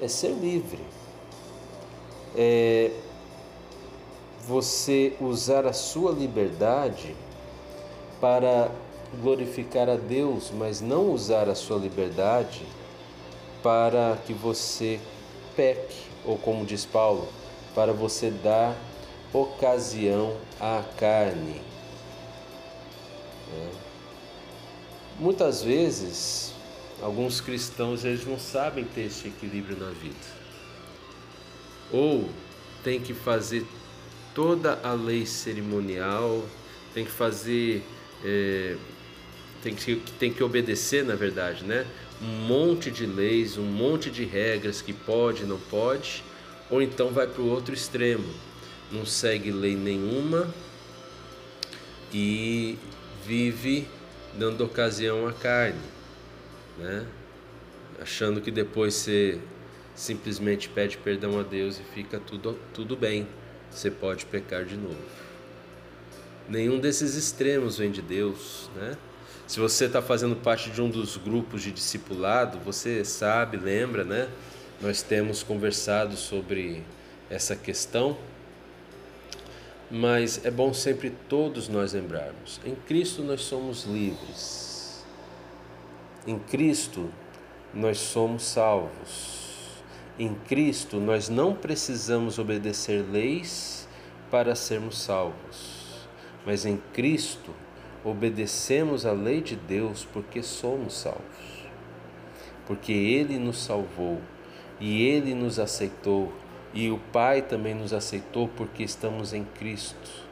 [0.00, 0.82] é ser livre.
[2.34, 2.92] É
[4.46, 7.16] você usar a sua liberdade
[8.20, 8.70] para
[9.20, 12.64] glorificar a Deus, mas não usar a sua liberdade
[13.62, 15.00] para que você
[15.56, 17.26] peque, ou como diz Paulo,
[17.74, 18.76] para você dar
[19.36, 21.60] ocasião à carne.
[23.52, 23.70] É.
[25.18, 26.54] Muitas vezes
[27.02, 30.36] alguns cristãos eles não sabem ter esse equilíbrio na vida.
[31.92, 32.28] Ou
[32.82, 33.66] tem que fazer
[34.34, 36.44] toda a lei cerimonial,
[36.94, 37.82] tem que fazer,
[38.24, 38.76] é,
[39.62, 41.86] tem, que, tem que obedecer, na verdade, né?
[42.20, 46.24] Um monte de leis, um monte de regras que pode, não pode,
[46.70, 48.24] ou então vai para o outro extremo,
[48.90, 50.48] não segue lei nenhuma
[52.12, 52.78] e
[53.24, 53.88] vive
[54.34, 55.80] dando ocasião à carne,
[56.78, 57.06] né?
[58.00, 59.40] Achando que depois você
[59.94, 63.26] simplesmente pede perdão a Deus e fica tudo, tudo bem,
[63.70, 64.96] você pode pecar de novo.
[66.48, 68.96] Nenhum desses extremos vem de Deus, né?
[69.46, 74.28] Se você está fazendo parte de um dos grupos de discipulado, você sabe, lembra, né?
[74.80, 76.82] Nós temos conversado sobre
[77.30, 78.18] essa questão,
[79.90, 85.04] mas é bom sempre todos nós lembrarmos: em Cristo nós somos livres,
[86.26, 87.10] em Cristo
[87.72, 89.82] nós somos salvos,
[90.18, 93.86] em Cristo nós não precisamos obedecer leis
[94.30, 96.06] para sermos salvos,
[96.44, 97.54] mas em Cristo
[98.04, 101.68] obedecemos a lei de Deus porque somos salvos,
[102.66, 104.20] porque Ele nos salvou
[104.80, 106.32] e Ele nos aceitou,
[106.76, 110.26] e o Pai também nos aceitou porque estamos em Cristo.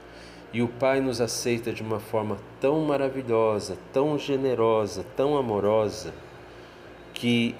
[0.52, 6.12] E o Pai nos aceita de uma forma tão maravilhosa, tão generosa, tão amorosa,
[7.14, 7.54] que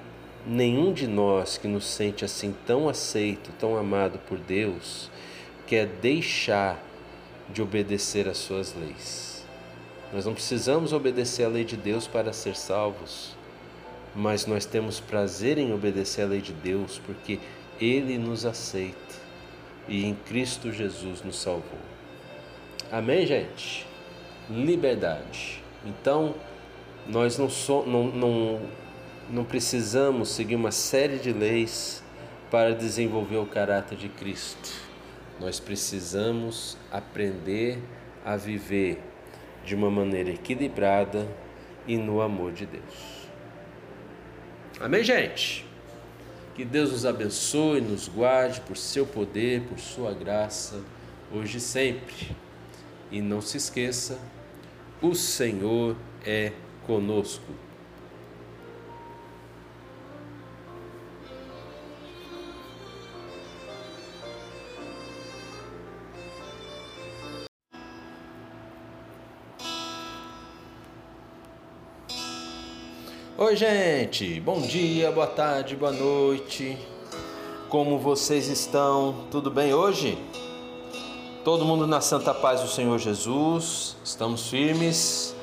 [0.45, 5.09] nenhum de nós que nos sente assim tão aceito, tão amado por Deus,
[5.65, 6.79] quer deixar
[7.49, 9.43] de obedecer às suas leis.
[10.13, 13.35] Nós não precisamos obedecer à lei de Deus para ser salvos
[14.15, 17.37] mas nós temos prazer em obedecer à lei de Deus porque
[17.79, 19.15] Ele nos aceita
[19.87, 21.79] e em Cristo Jesus nos salvou.
[22.91, 23.85] Amém, gente?
[24.49, 25.63] Liberdade.
[25.85, 26.35] Então,
[27.07, 28.61] nós não, so, não, não,
[29.29, 32.03] não precisamos seguir uma série de leis
[32.49, 34.71] para desenvolver o caráter de Cristo.
[35.39, 37.79] Nós precisamos aprender
[38.23, 38.99] a viver
[39.63, 41.27] de uma maneira equilibrada
[41.87, 43.27] e no amor de Deus.
[44.79, 45.65] Amém, gente?
[46.55, 50.79] Que Deus nos abençoe, nos guarde por seu poder, por sua graça,
[51.29, 52.33] hoje e sempre.
[53.11, 54.17] E não se esqueça,
[55.01, 56.53] o Senhor é
[56.87, 57.43] conosco.
[73.37, 74.39] Oi, gente.
[74.39, 76.77] Bom dia, boa tarde, boa noite.
[77.67, 79.27] Como vocês estão?
[79.29, 80.17] Tudo bem hoje?
[81.43, 83.97] Todo mundo na santa paz do Senhor Jesus.
[84.05, 85.35] Estamos firmes.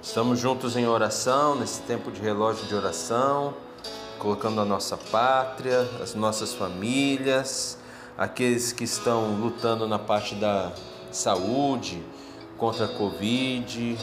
[0.00, 3.54] Estamos juntos em oração, nesse tempo de relógio de oração,
[4.20, 7.76] colocando a nossa pátria, as nossas famílias,
[8.16, 10.70] aqueles que estão lutando na parte da
[11.10, 12.00] saúde
[12.56, 13.98] contra a Covid,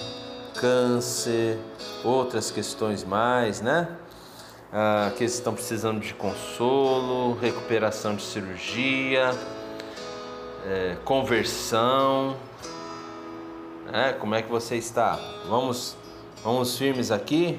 [0.60, 1.58] câncer,
[2.04, 3.88] outras questões mais, né?
[4.72, 9.32] Ah, que estão precisando de consolo, recuperação de cirurgia,
[10.68, 12.36] é, conversão.
[13.92, 15.18] É, como é que você está?
[15.48, 15.96] Vamos,
[16.44, 17.58] vamos firmes aqui?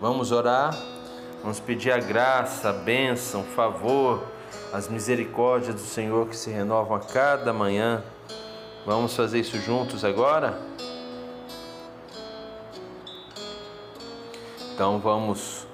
[0.00, 0.78] Vamos orar?
[1.40, 4.22] Vamos pedir a graça, a bênção, o favor,
[4.72, 8.04] as misericórdias do Senhor que se renovam a cada manhã.
[8.84, 10.60] Vamos fazer isso juntos agora?
[14.74, 15.68] Então vamos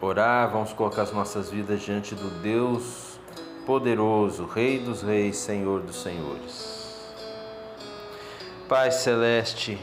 [0.00, 3.20] orar, vamos colocar as nossas vidas diante do Deus
[3.66, 7.14] poderoso, Rei dos Reis, Senhor dos Senhores.
[8.66, 9.78] Pai Celeste,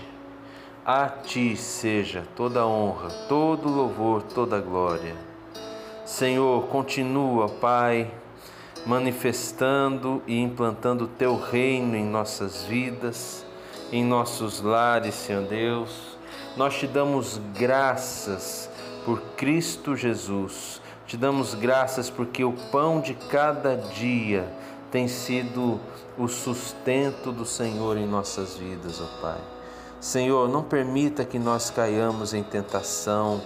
[0.83, 5.15] a Ti seja toda honra, todo louvor, toda glória.
[6.03, 8.11] Senhor, continua, Pai,
[8.83, 13.45] manifestando e implantando o Teu reino em nossas vidas,
[13.91, 16.14] em nossos lares, Senhor Deus
[16.57, 18.69] nós te damos graças
[19.03, 20.81] por Cristo Jesus.
[21.05, 24.51] Te damos graças porque o pão de cada dia
[24.89, 25.79] tem sido
[26.17, 29.39] o sustento do Senhor em nossas vidas, ó Pai.
[29.99, 33.41] Senhor, não permita que nós caiamos em tentação,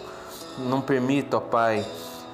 [0.59, 1.85] não permita, ó Pai,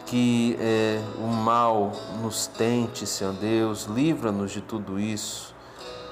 [0.05, 5.54] que é, o mal nos tente, Senhor Deus, livra-nos de tudo isso.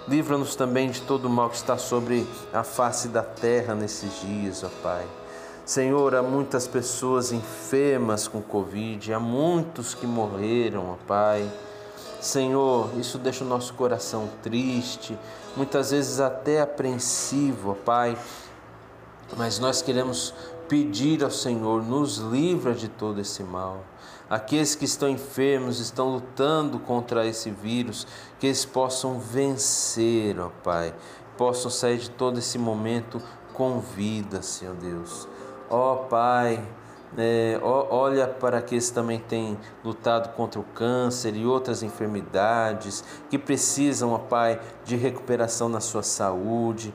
[0.07, 4.63] Livra-nos também de todo o mal que está sobre a face da terra nesses dias,
[4.63, 5.05] ó Pai.
[5.65, 11.49] Senhor, há muitas pessoas enfermas com Covid, há muitos que morreram, ó Pai.
[12.19, 15.17] Senhor, isso deixa o nosso coração triste,
[15.55, 18.17] muitas vezes até apreensivo, ó Pai.
[19.37, 20.33] Mas nós queremos
[20.67, 23.79] pedir ao Senhor, nos livra de todo esse mal.
[24.34, 28.07] Aqueles que estão enfermos, estão lutando contra esse vírus,
[28.39, 30.91] que eles possam vencer, ó Pai,
[31.38, 33.21] possam sair de todo esse momento
[33.53, 35.27] com vida, Senhor Deus.
[35.69, 36.67] Ó Pai,
[37.15, 39.55] é, olha para aqueles que também têm
[39.86, 46.01] lutado contra o câncer e outras enfermidades, que precisam, ó Pai, de recuperação na sua
[46.01, 46.91] saúde.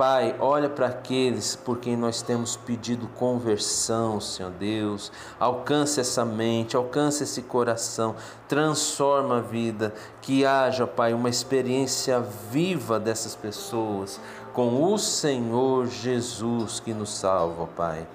[0.00, 5.12] Pai, olha para aqueles por quem nós temos pedido conversão, Senhor Deus.
[5.38, 8.16] Alcance essa mente, alcance esse coração,
[8.48, 9.92] transforma a vida,
[10.22, 12.18] que haja, Pai, uma experiência
[12.50, 14.18] viva dessas pessoas
[14.54, 18.08] com o Senhor Jesus que nos salva, Pai.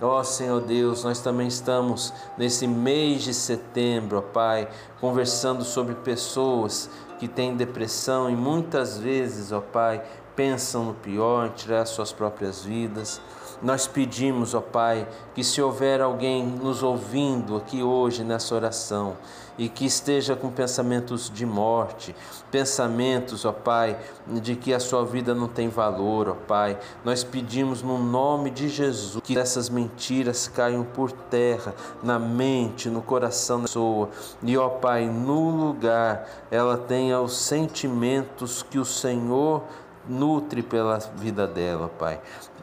[0.00, 4.70] Ó oh, Senhor Deus, nós também estamos nesse mês de setembro, ó Pai,
[5.02, 10.02] conversando sobre pessoas que têm depressão e muitas vezes, ó Pai,
[10.36, 13.20] pensam no pior, em tirar suas próprias vidas.
[13.62, 19.16] Nós pedimos, ó Pai, que se houver alguém nos ouvindo aqui hoje nessa oração
[19.58, 22.14] e que esteja com pensamentos de morte,
[22.50, 27.82] pensamentos, ó Pai, de que a sua vida não tem valor, ó Pai, nós pedimos
[27.82, 33.62] no nome de Jesus que essas mentiras caiam por terra na mente, no coração da
[33.62, 34.10] pessoa
[34.42, 39.62] e, ó Pai, no lugar ela tenha os sentimentos que o Senhor
[40.08, 42.20] nutre pela vida dela, Pai.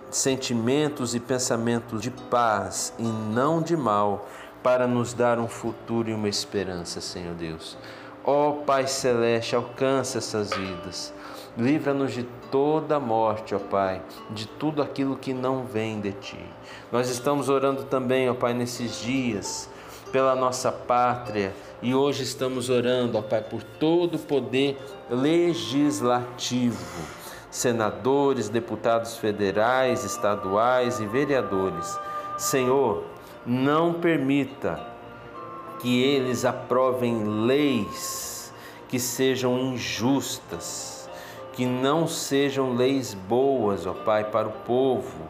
[0.09, 4.27] Sentimentos e pensamentos de paz e não de mal,
[4.61, 7.77] para nos dar um futuro e uma esperança, Senhor Deus.
[8.23, 11.13] Ó oh, Pai Celeste, alcança essas vidas.
[11.57, 16.39] Livra-nos de toda morte, ó Pai, de tudo aquilo que não vem de Ti.
[16.91, 19.69] Nós estamos orando também, ó Pai, nesses dias,
[20.11, 24.77] pela nossa pátria, e hoje estamos orando, ó Pai, por todo o poder
[25.09, 26.77] legislativo
[27.53, 31.99] senadores, deputados federais, estaduais e vereadores.
[32.35, 33.03] Senhor,
[33.45, 34.83] não permita
[35.79, 38.51] que eles aprovem leis
[38.89, 41.07] que sejam injustas,
[41.53, 45.29] que não sejam leis boas, ó Pai, para o povo.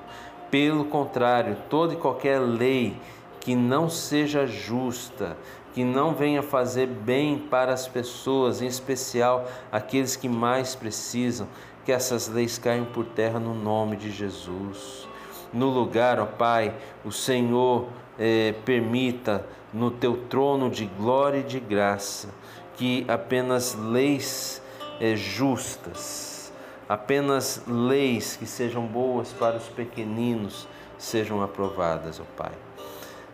[0.50, 2.96] Pelo contrário, toda e qualquer lei
[3.42, 5.36] que não seja justa,
[5.74, 11.48] que não venha fazer bem para as pessoas, em especial aqueles que mais precisam,
[11.86, 15.08] que essas leis caiam por terra no nome de Jesus.
[15.54, 16.74] No lugar, ó Pai,
[17.04, 22.30] o Senhor eh, permita no teu trono de glória e de graça
[22.76, 24.62] que apenas leis
[25.00, 26.52] eh, justas,
[26.88, 30.68] apenas leis que sejam boas para os pequeninos
[30.98, 32.54] sejam aprovadas, ó Pai.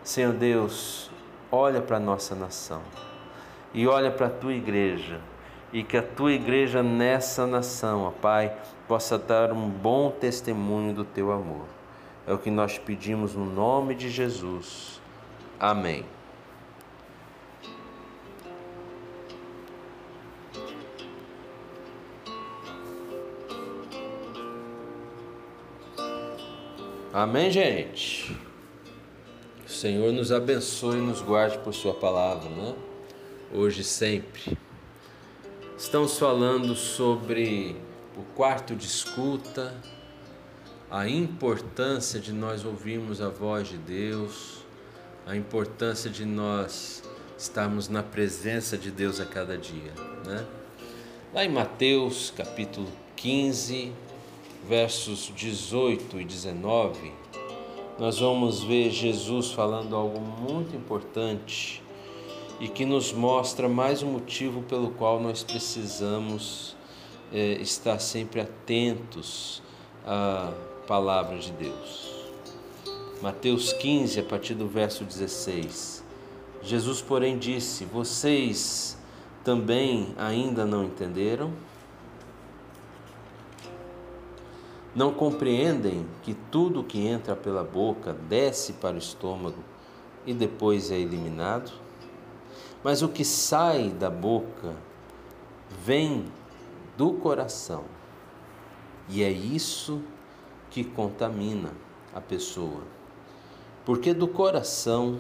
[0.04, 1.10] Senhor Deus,
[1.52, 2.82] olha para a nossa nação
[3.74, 5.20] e olha para a tua igreja
[5.72, 8.56] e que a tua igreja nessa nação, ó Pai,
[8.88, 11.66] possa dar um bom testemunho do teu amor.
[12.26, 15.00] É o que nós pedimos no nome de Jesus.
[15.60, 16.06] Amém.
[27.12, 28.38] Amém, gente?
[29.66, 32.76] O Senhor nos abençoe e nos guarde por Sua palavra, né?
[33.52, 34.58] Hoje e sempre.
[35.80, 37.74] Estamos falando sobre
[38.18, 39.74] o quarto de escuta,
[40.92, 44.58] a importância de nós ouvirmos a voz de Deus,
[45.26, 47.02] a importância de nós
[47.38, 49.94] estarmos na presença de Deus a cada dia,
[50.26, 50.46] né?
[51.34, 53.94] Lá em Mateus capítulo 15,
[54.68, 57.14] versos 18 e 19,
[57.98, 61.82] nós vamos ver Jesus falando algo muito importante
[62.60, 66.76] e que nos mostra mais um motivo pelo qual nós precisamos
[67.32, 69.64] é, estar sempre atentos
[70.06, 70.52] à
[70.86, 72.20] palavra de Deus.
[73.22, 76.04] Mateus 15, a partir do verso 16.
[76.62, 78.98] Jesus, porém, disse: Vocês
[79.44, 81.54] também ainda não entenderam?
[84.94, 89.64] Não compreendem que tudo que entra pela boca desce para o estômago
[90.26, 91.89] e depois é eliminado?
[92.84, 94.76] Mas o que sai da boca
[95.84, 96.26] vem
[96.98, 97.84] do coração.
[99.08, 100.02] E é isso
[100.70, 101.72] que contamina
[102.14, 102.84] a pessoa.
[103.86, 105.20] Porque do coração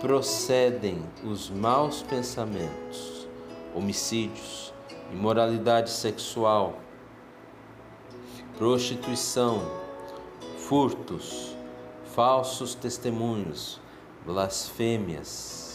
[0.00, 3.26] procedem os maus pensamentos,
[3.74, 4.72] homicídios,
[5.12, 6.78] imoralidade sexual,
[8.58, 9.62] prostituição,
[10.58, 11.56] furtos,
[12.14, 13.80] falsos testemunhos,
[14.24, 15.65] blasfêmias,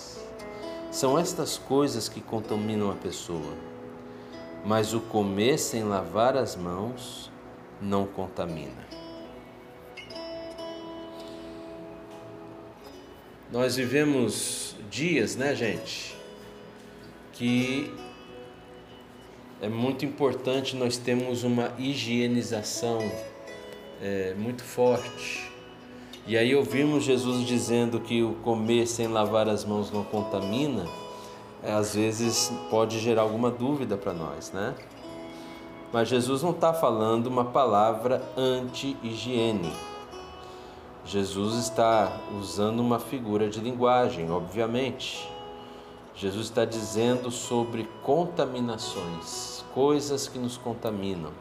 [0.91, 3.55] são estas coisas que contaminam a pessoa.
[4.65, 7.31] Mas o comer sem lavar as mãos
[7.81, 8.85] não contamina.
[13.49, 16.15] Nós vivemos dias, né, gente,
[17.31, 17.93] que
[19.61, 22.99] é muito importante nós temos uma higienização
[24.01, 25.50] é, muito forte
[26.27, 30.85] e aí ouvimos Jesus dizendo que o comer sem lavar as mãos não contamina,
[31.63, 34.75] é, às vezes pode gerar alguma dúvida para nós, né?
[35.91, 39.73] Mas Jesus não está falando uma palavra anti-higiene.
[41.03, 45.27] Jesus está usando uma figura de linguagem, obviamente.
[46.15, 51.31] Jesus está dizendo sobre contaminações, coisas que nos contaminam.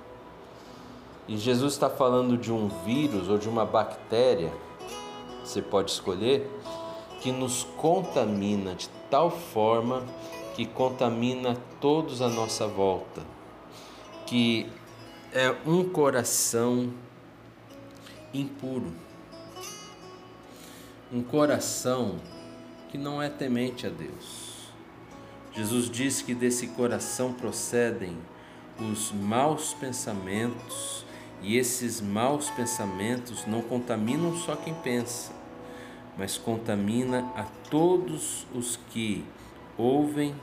[1.28, 4.52] E Jesus está falando de um vírus ou de uma bactéria,
[5.44, 6.50] você pode escolher,
[7.20, 10.04] que nos contamina de tal forma
[10.54, 13.22] que contamina todos à nossa volta
[14.30, 14.70] que
[15.32, 16.94] é um coração
[18.32, 18.92] impuro,
[21.12, 22.20] um coração
[22.90, 24.70] que não é temente a Deus.
[25.52, 28.16] Jesus diz que desse coração procedem
[28.78, 31.04] os maus pensamentos,
[31.42, 35.32] e esses maus pensamentos não contaminam só quem pensa,
[36.18, 39.24] mas contamina a todos os que
[39.76, 40.34] ouvem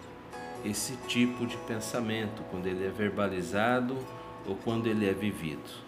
[0.66, 3.98] esse tipo de pensamento, quando ele é verbalizado
[4.46, 5.88] ou quando ele é vivido.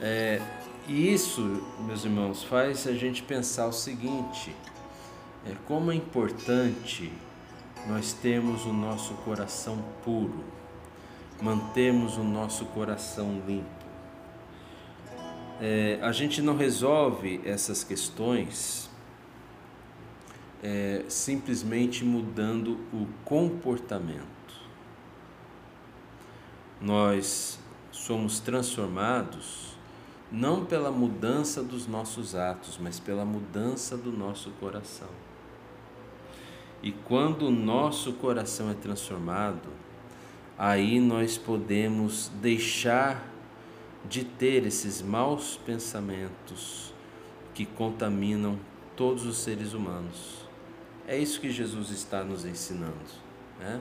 [0.00, 0.40] É,
[0.86, 1.42] e isso,
[1.80, 4.54] meus irmãos, faz a gente pensar o seguinte:
[5.44, 7.12] é, como é importante
[7.88, 10.44] nós termos o nosso coração puro,
[11.40, 13.86] mantermos o nosso coração limpo.
[15.60, 18.90] É, a gente não resolve essas questões
[20.62, 24.26] é, simplesmente mudando o comportamento.
[26.80, 27.58] Nós
[27.90, 29.76] somos transformados
[30.30, 35.08] não pela mudança dos nossos atos, mas pela mudança do nosso coração.
[36.82, 39.68] E quando o nosso coração é transformado,
[40.58, 43.24] aí nós podemos deixar
[44.08, 46.94] de ter esses maus pensamentos
[47.54, 48.58] que contaminam
[48.94, 50.46] todos os seres humanos.
[51.06, 52.94] É isso que Jesus está nos ensinando.
[53.58, 53.80] Né?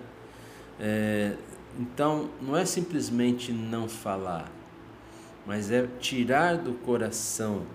[0.79, 1.37] É,
[1.79, 4.51] então, não é simplesmente não falar,
[5.45, 7.65] mas é tirar do coração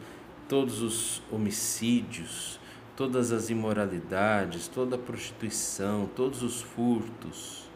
[0.49, 2.59] todos os homicídios,
[2.97, 7.70] todas as imoralidades, toda a prostituição, todos os furtos,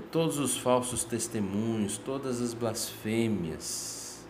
[0.00, 4.24] todos os falsos testemunhos, todas as blasfêmias.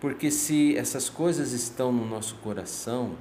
[0.00, 3.16] Porque se essas coisas estão no nosso coração,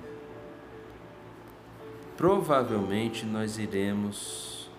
[2.16, 4.70] provavelmente nós iremos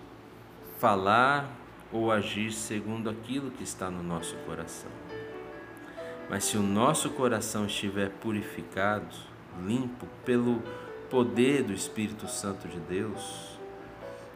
[0.79, 1.55] falar
[1.91, 4.91] ou agir segundo aquilo que está no nosso coração.
[6.29, 9.15] Mas se o nosso coração estiver purificado,
[9.65, 10.61] limpo pelo
[11.09, 13.58] poder do Espírito Santo de Deus,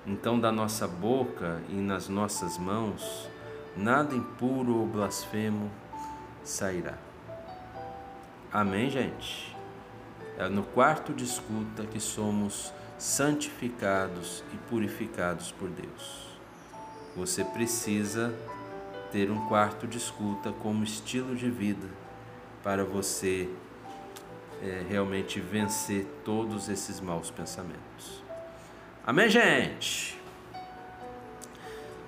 [0.06, 3.30] então da nossa boca e nas nossas mãos
[3.76, 5.72] nada impuro ou blasfemo
[6.44, 6.98] sairá.
[8.52, 9.56] Amém, gente?
[10.38, 16.28] É no quarto de escuta que somos santificados e purificados por Deus.
[17.16, 18.34] Você precisa
[19.12, 21.88] ter um quarto de escuta como estilo de vida
[22.64, 23.50] para você
[24.62, 28.23] é, realmente vencer todos esses maus pensamentos.
[29.06, 30.18] Amém, gente?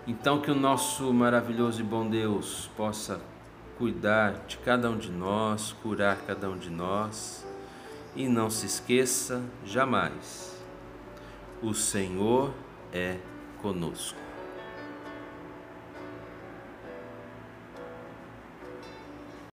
[0.08, 3.20] Então, que o nosso maravilhoso e bom Deus possa
[3.78, 7.46] cuidar de cada um de nós, curar cada um de nós.
[8.16, 10.56] E não se esqueça jamais
[11.62, 12.54] o Senhor
[12.94, 13.18] é
[13.62, 14.25] conosco.